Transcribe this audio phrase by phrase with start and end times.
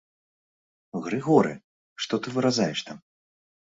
[1.07, 1.53] Грыгоры,
[2.07, 2.97] што ты выразаеш там?